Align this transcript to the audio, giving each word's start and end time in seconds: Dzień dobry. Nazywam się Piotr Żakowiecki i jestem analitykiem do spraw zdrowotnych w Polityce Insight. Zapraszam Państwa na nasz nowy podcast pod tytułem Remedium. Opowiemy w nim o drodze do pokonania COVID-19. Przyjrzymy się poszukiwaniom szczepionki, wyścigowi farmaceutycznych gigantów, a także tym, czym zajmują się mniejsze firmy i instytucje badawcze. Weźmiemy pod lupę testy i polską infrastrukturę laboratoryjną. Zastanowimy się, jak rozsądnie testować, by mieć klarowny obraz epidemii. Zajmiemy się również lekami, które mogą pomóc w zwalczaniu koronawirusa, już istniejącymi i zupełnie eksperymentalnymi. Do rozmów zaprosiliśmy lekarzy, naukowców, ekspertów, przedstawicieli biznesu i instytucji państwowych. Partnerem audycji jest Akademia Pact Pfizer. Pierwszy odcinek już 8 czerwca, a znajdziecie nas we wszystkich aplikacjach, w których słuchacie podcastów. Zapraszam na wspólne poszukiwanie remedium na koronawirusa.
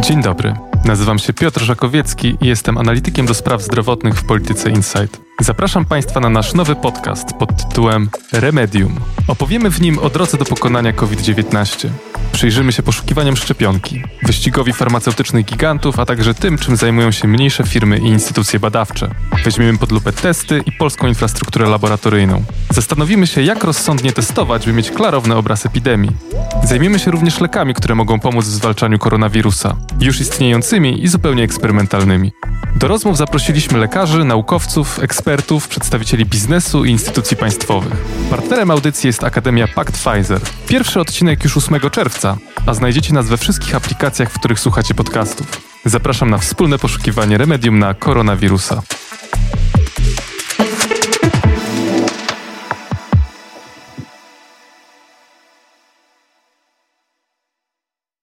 Dzień 0.00 0.22
dobry. 0.22 0.54
Nazywam 0.84 1.18
się 1.18 1.32
Piotr 1.32 1.60
Żakowiecki 1.60 2.36
i 2.40 2.46
jestem 2.46 2.78
analitykiem 2.78 3.26
do 3.26 3.34
spraw 3.34 3.62
zdrowotnych 3.62 4.14
w 4.14 4.24
Polityce 4.24 4.70
Insight. 4.70 5.20
Zapraszam 5.40 5.84
Państwa 5.84 6.20
na 6.20 6.28
nasz 6.28 6.54
nowy 6.54 6.76
podcast 6.76 7.32
pod 7.32 7.56
tytułem 7.56 8.10
Remedium. 8.32 9.00
Opowiemy 9.28 9.70
w 9.70 9.80
nim 9.80 9.98
o 9.98 10.10
drodze 10.10 10.38
do 10.38 10.44
pokonania 10.44 10.92
COVID-19. 10.92 11.88
Przyjrzymy 12.32 12.72
się 12.72 12.82
poszukiwaniom 12.82 13.36
szczepionki, 13.36 14.02
wyścigowi 14.22 14.72
farmaceutycznych 14.72 15.46
gigantów, 15.46 16.00
a 16.00 16.06
także 16.06 16.34
tym, 16.34 16.58
czym 16.58 16.76
zajmują 16.76 17.10
się 17.10 17.28
mniejsze 17.28 17.64
firmy 17.64 17.98
i 17.98 18.06
instytucje 18.06 18.60
badawcze. 18.60 19.10
Weźmiemy 19.44 19.78
pod 19.78 19.92
lupę 19.92 20.12
testy 20.12 20.62
i 20.66 20.72
polską 20.72 21.06
infrastrukturę 21.06 21.68
laboratoryjną. 21.68 22.44
Zastanowimy 22.70 23.26
się, 23.26 23.42
jak 23.42 23.64
rozsądnie 23.64 24.12
testować, 24.12 24.66
by 24.66 24.72
mieć 24.72 24.90
klarowny 24.90 25.36
obraz 25.36 25.66
epidemii. 25.66 26.10
Zajmiemy 26.64 26.98
się 26.98 27.10
również 27.10 27.40
lekami, 27.40 27.74
które 27.74 27.94
mogą 27.94 28.20
pomóc 28.20 28.44
w 28.44 28.48
zwalczaniu 28.48 28.98
koronawirusa, 28.98 29.76
już 30.00 30.20
istniejącymi 30.20 31.04
i 31.04 31.08
zupełnie 31.08 31.42
eksperymentalnymi. 31.42 32.32
Do 32.76 32.88
rozmów 32.88 33.16
zaprosiliśmy 33.16 33.78
lekarzy, 33.78 34.24
naukowców, 34.24 35.02
ekspertów, 35.02 35.68
przedstawicieli 35.68 36.26
biznesu 36.26 36.84
i 36.84 36.90
instytucji 36.90 37.36
państwowych. 37.36 38.04
Partnerem 38.30 38.70
audycji 38.70 39.06
jest 39.06 39.24
Akademia 39.24 39.68
Pact 39.68 39.92
Pfizer. 39.92 40.40
Pierwszy 40.66 41.00
odcinek 41.00 41.44
już 41.44 41.56
8 41.56 41.80
czerwca, 41.90 42.36
a 42.66 42.74
znajdziecie 42.74 43.14
nas 43.14 43.28
we 43.28 43.36
wszystkich 43.36 43.74
aplikacjach, 43.74 44.30
w 44.30 44.38
których 44.38 44.60
słuchacie 44.60 44.94
podcastów. 44.94 45.46
Zapraszam 45.84 46.30
na 46.30 46.38
wspólne 46.38 46.78
poszukiwanie 46.78 47.38
remedium 47.38 47.78
na 47.78 47.94
koronawirusa. 47.94 48.82